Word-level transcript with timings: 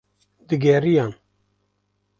digeriyan 0.49 1.11